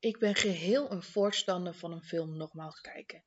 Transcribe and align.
Ik 0.00 0.18
ben 0.18 0.34
geheel 0.34 0.90
een 0.90 1.02
voorstander 1.02 1.74
van 1.74 1.92
een 1.92 2.04
film 2.04 2.36
nogmaals 2.36 2.80
kijken. 2.80 3.24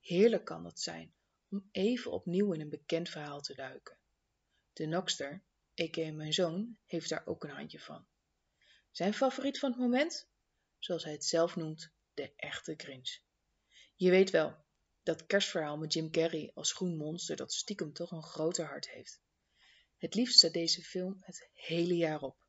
Heerlijk 0.00 0.44
kan 0.44 0.62
dat 0.62 0.80
zijn 0.80 1.14
om 1.50 1.68
even 1.72 2.12
opnieuw 2.12 2.52
in 2.52 2.60
een 2.60 2.68
bekend 2.68 3.08
verhaal 3.08 3.40
te 3.40 3.54
duiken. 3.54 3.98
De 4.72 4.86
Nokster, 4.86 5.42
a.k.a. 5.80 6.12
mijn 6.12 6.32
zoon, 6.32 6.78
heeft 6.84 7.08
daar 7.08 7.26
ook 7.26 7.44
een 7.44 7.50
handje 7.50 7.80
van. 7.80 8.06
Zijn 8.90 9.14
favoriet 9.14 9.58
van 9.58 9.70
het 9.70 9.80
moment? 9.80 10.28
Zoals 10.78 11.04
hij 11.04 11.12
het 11.12 11.24
zelf 11.24 11.56
noemt, 11.56 11.92
de 12.14 12.32
echte 12.36 12.74
Grinch. 12.76 13.18
Je 13.94 14.10
weet 14.10 14.30
wel, 14.30 14.56
dat 15.02 15.26
kerstverhaal 15.26 15.76
met 15.76 15.92
Jim 15.92 16.10
Carrey 16.10 16.50
als 16.54 16.72
groen 16.72 16.96
monster 16.96 17.36
dat 17.36 17.52
stiekem 17.52 17.92
toch 17.92 18.10
een 18.10 18.22
groter 18.22 18.66
hart 18.66 18.88
heeft. 18.90 19.20
Het 19.96 20.14
liefst 20.14 20.36
staat 20.36 20.52
deze 20.52 20.82
film 20.82 21.16
het 21.20 21.48
hele 21.52 21.96
jaar 21.96 22.20
op. 22.20 22.43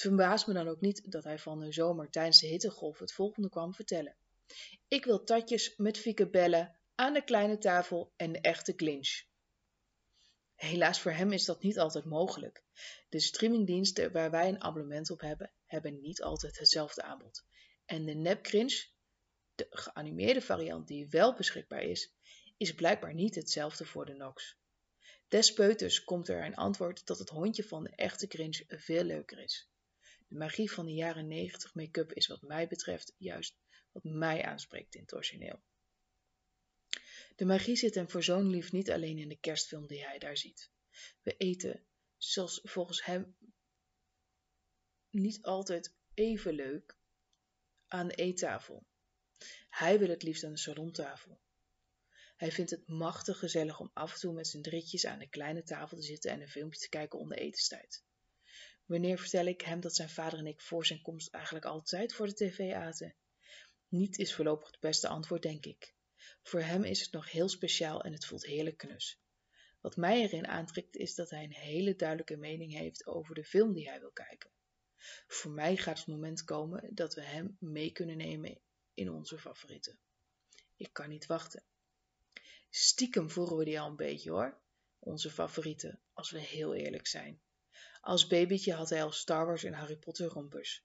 Het 0.00 0.08
verbaast 0.08 0.46
me 0.46 0.52
dan 0.52 0.68
ook 0.68 0.80
niet 0.80 1.10
dat 1.12 1.24
hij 1.24 1.38
van 1.38 1.60
de 1.60 1.72
zomer 1.72 2.10
tijdens 2.10 2.40
de 2.40 2.46
hittegolf 2.46 2.98
het 2.98 3.12
volgende 3.12 3.48
kwam 3.48 3.74
vertellen. 3.74 4.16
Ik 4.88 5.04
wil 5.04 5.24
tatjes 5.24 5.76
met 5.76 5.98
fieke 5.98 6.30
bellen 6.30 6.76
aan 6.94 7.12
de 7.12 7.24
kleine 7.24 7.58
tafel 7.58 8.12
en 8.16 8.32
de 8.32 8.40
echte 8.40 8.74
clinch. 8.74 9.22
Helaas 10.54 11.00
voor 11.00 11.12
hem 11.12 11.32
is 11.32 11.44
dat 11.44 11.62
niet 11.62 11.78
altijd 11.78 12.04
mogelijk. 12.04 12.62
De 13.08 13.20
streamingdiensten 13.20 14.12
waar 14.12 14.30
wij 14.30 14.48
een 14.48 14.62
abonnement 14.62 15.10
op 15.10 15.20
hebben, 15.20 15.52
hebben 15.64 16.00
niet 16.00 16.22
altijd 16.22 16.58
hetzelfde 16.58 17.02
aanbod. 17.02 17.44
En 17.84 18.04
de 18.04 18.14
nepcringe, 18.14 18.86
de 19.54 19.66
geanimeerde 19.70 20.42
variant 20.42 20.88
die 20.88 21.08
wel 21.08 21.34
beschikbaar 21.34 21.82
is, 21.82 22.12
is 22.56 22.74
blijkbaar 22.74 23.14
niet 23.14 23.34
hetzelfde 23.34 23.84
voor 23.84 24.06
de 24.06 24.14
Nox. 24.14 24.56
Despeuters 25.28 26.04
komt 26.04 26.28
er 26.28 26.44
een 26.44 26.56
antwoord 26.56 27.06
dat 27.06 27.18
het 27.18 27.28
hondje 27.28 27.64
van 27.64 27.84
de 27.84 27.92
echte 27.94 28.26
cringe 28.26 28.64
veel 28.68 29.04
leuker 29.04 29.38
is. 29.38 29.68
De 30.30 30.36
magie 30.36 30.70
van 30.70 30.86
de 30.86 30.94
jaren 30.94 31.28
90 31.28 31.74
make-up 31.74 32.12
is 32.12 32.26
wat 32.26 32.42
mij 32.42 32.68
betreft 32.68 33.14
juist 33.16 33.56
wat 33.92 34.04
mij 34.04 34.44
aanspreekt 34.44 34.94
in 34.94 35.00
het 35.00 35.14
origineel. 35.14 35.62
De 37.36 37.44
magie 37.44 37.76
zit 37.76 37.94
hem 37.94 38.10
voor 38.10 38.22
zo'n 38.22 38.50
lief 38.50 38.72
niet 38.72 38.90
alleen 38.90 39.18
in 39.18 39.28
de 39.28 39.40
kerstfilm 39.40 39.86
die 39.86 40.04
hij 40.04 40.18
daar 40.18 40.36
ziet. 40.36 40.70
We 41.22 41.36
eten, 41.36 41.86
zoals 42.16 42.60
volgens 42.62 43.04
hem, 43.04 43.36
niet 45.10 45.42
altijd 45.42 45.94
even 46.14 46.52
leuk 46.52 46.96
aan 47.86 48.08
de 48.08 48.14
eettafel. 48.14 48.86
Hij 49.68 49.98
wil 49.98 50.08
het 50.08 50.22
liefst 50.22 50.44
aan 50.44 50.52
de 50.52 50.58
salontafel. 50.58 51.40
Hij 52.36 52.52
vindt 52.52 52.70
het 52.70 52.88
machtig 52.88 53.38
gezellig 53.38 53.80
om 53.80 53.90
af 53.94 54.12
en 54.12 54.18
toe 54.18 54.32
met 54.32 54.46
zijn 54.46 54.62
drietjes 54.62 55.06
aan 55.06 55.18
de 55.18 55.28
kleine 55.28 55.62
tafel 55.62 55.96
te 55.96 56.02
zitten 56.02 56.30
en 56.30 56.40
een 56.40 56.48
filmpje 56.48 56.80
te 56.80 56.88
kijken 56.88 57.18
onder 57.18 57.38
etenstijd. 57.38 58.04
Wanneer 58.90 59.18
vertel 59.18 59.46
ik 59.46 59.60
hem 59.60 59.80
dat 59.80 59.94
zijn 59.94 60.08
vader 60.08 60.38
en 60.38 60.46
ik 60.46 60.60
voor 60.60 60.86
zijn 60.86 61.02
komst 61.02 61.34
eigenlijk 61.34 61.64
altijd 61.64 62.14
voor 62.14 62.26
de 62.26 62.34
tv 62.34 62.72
aten? 62.72 63.14
Niet 63.88 64.18
is 64.18 64.34
voorlopig 64.34 64.70
het 64.70 64.80
beste 64.80 65.08
antwoord, 65.08 65.42
denk 65.42 65.66
ik. 65.66 65.94
Voor 66.42 66.60
hem 66.60 66.84
is 66.84 67.00
het 67.00 67.12
nog 67.12 67.30
heel 67.30 67.48
speciaal 67.48 68.02
en 68.02 68.12
het 68.12 68.26
voelt 68.26 68.46
heerlijk 68.46 68.76
knus. 68.76 69.20
Wat 69.80 69.96
mij 69.96 70.20
erin 70.22 70.46
aantrekt 70.46 70.96
is 70.96 71.14
dat 71.14 71.30
hij 71.30 71.44
een 71.44 71.52
hele 71.52 71.96
duidelijke 71.96 72.36
mening 72.36 72.72
heeft 72.72 73.06
over 73.06 73.34
de 73.34 73.44
film 73.44 73.72
die 73.72 73.88
hij 73.88 74.00
wil 74.00 74.12
kijken. 74.12 74.50
Voor 75.26 75.50
mij 75.52 75.76
gaat 75.76 75.98
het 75.98 76.06
moment 76.06 76.44
komen 76.44 76.94
dat 76.94 77.14
we 77.14 77.22
hem 77.22 77.56
mee 77.60 77.92
kunnen 77.92 78.16
nemen 78.16 78.60
in 78.94 79.10
onze 79.10 79.38
favorieten. 79.38 79.98
Ik 80.76 80.92
kan 80.92 81.08
niet 81.08 81.26
wachten. 81.26 81.64
Stiekem 82.70 83.30
voeren 83.30 83.56
we 83.56 83.64
die 83.64 83.80
al 83.80 83.88
een 83.88 83.96
beetje 83.96 84.30
hoor, 84.30 84.60
onze 84.98 85.30
favorieten, 85.30 86.00
als 86.12 86.30
we 86.30 86.40
heel 86.40 86.74
eerlijk 86.74 87.06
zijn. 87.06 87.40
Als 88.00 88.26
babytje 88.26 88.72
had 88.72 88.90
hij 88.90 89.02
al 89.02 89.12
Star 89.12 89.46
Wars 89.46 89.64
en 89.64 89.72
Harry 89.72 89.96
Potter 89.96 90.26
rompers. 90.26 90.84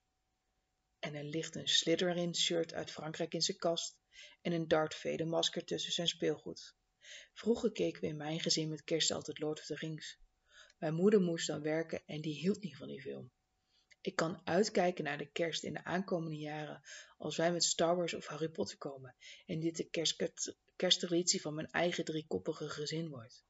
En 1.00 1.16
er 1.16 1.24
ligt 1.24 1.56
een 1.56 1.68
Slytherin 1.68 2.36
shirt 2.36 2.74
uit 2.74 2.92
Frankrijk 2.92 3.34
in 3.34 3.42
zijn 3.42 3.58
kast 3.58 3.98
en 4.42 4.52
een 4.52 4.68
Darth 4.68 4.96
Vader 4.96 5.28
masker 5.28 5.66
tussen 5.66 5.92
zijn 5.92 6.08
speelgoed. 6.08 6.76
Vroeger 7.34 7.72
keken 7.72 8.02
we 8.02 8.08
in 8.08 8.18
mijn 8.18 8.40
gezin 8.40 8.70
met 8.70 8.84
kerst 8.84 9.12
altijd 9.12 9.40
Lord 9.40 9.60
of 9.60 9.66
the 9.66 9.76
Rings. 9.76 10.20
Mijn 10.78 10.94
moeder 10.94 11.22
moest 11.22 11.48
dan 11.48 11.62
werken 11.62 12.04
en 12.06 12.22
die 12.22 12.40
hield 12.40 12.62
niet 12.62 12.78
van 12.78 12.88
die 12.88 13.02
film. 13.02 13.32
Ik 14.02 14.16
kan 14.16 14.42
uitkijken 14.44 15.04
naar 15.04 15.18
de 15.18 15.32
kerst 15.32 15.64
in 15.64 15.74
de 15.74 15.84
aankomende 15.84 16.38
jaren 16.38 16.82
als 17.18 17.38
wij 17.38 17.52
met 17.52 17.64
Star 17.64 17.96
Wars 17.96 18.14
of 18.14 18.26
Harry 18.26 18.50
Potter 18.50 18.78
komen 18.78 19.16
en 19.46 19.60
dit 19.60 19.78
de 19.78 19.90
kerst 19.90 20.24
kersttraditie 20.76 21.42
van 21.42 21.54
mijn 21.54 21.72
eigen 21.72 22.06
driekoppige 22.06 22.70
gezin 22.70 23.10
wordt. 23.10 23.44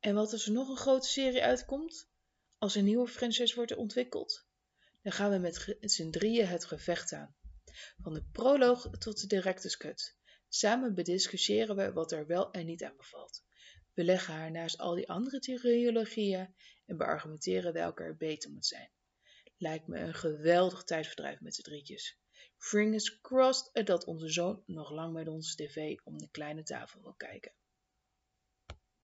En 0.00 0.14
wat 0.14 0.32
als 0.32 0.46
er 0.46 0.52
nog 0.52 0.68
een 0.68 0.76
grote 0.76 1.08
serie 1.08 1.42
uitkomt? 1.42 2.08
Als 2.58 2.74
een 2.74 2.84
nieuwe 2.84 3.08
franchise 3.08 3.54
wordt 3.54 3.76
ontwikkeld? 3.76 4.46
Dan 5.02 5.12
gaan 5.12 5.30
we 5.30 5.38
met 5.38 5.76
z'n 5.80 6.10
drieën 6.10 6.46
het 6.46 6.64
gevecht 6.64 7.12
aan. 7.12 7.36
Van 8.02 8.14
de 8.14 8.24
proloog 8.32 8.90
tot 8.98 9.20
de 9.20 9.26
director's 9.26 9.76
cut. 9.76 10.16
Samen 10.48 10.94
bediscussiëren 10.94 11.76
we 11.76 11.92
wat 11.92 12.12
er 12.12 12.26
wel 12.26 12.50
en 12.50 12.66
niet 12.66 12.84
aan 12.84 12.96
bevalt. 12.96 13.44
We 13.94 14.04
leggen 14.04 14.34
haar 14.34 14.50
naast 14.50 14.78
al 14.78 14.94
die 14.94 15.08
andere 15.08 15.38
triologieën 15.38 16.54
en 16.86 16.96
beargumenteren 16.96 17.72
welke 17.72 18.02
er 18.02 18.16
beter 18.16 18.50
moet 18.50 18.66
zijn. 18.66 18.90
Lijkt 19.56 19.86
me 19.86 19.98
een 19.98 20.14
geweldig 20.14 20.84
tijdverdrijf 20.84 21.40
met 21.40 21.54
z'n 21.54 21.62
drietjes. 21.62 22.18
Fingers 22.56 23.20
crossed 23.20 23.86
dat 23.86 24.04
onze 24.04 24.28
zoon 24.28 24.62
nog 24.66 24.90
lang 24.90 25.12
met 25.12 25.28
ons 25.28 25.54
tv 25.54 25.96
om 26.04 26.18
de 26.18 26.30
kleine 26.30 26.62
tafel 26.62 27.02
wil 27.02 27.14
kijken. 27.14 27.52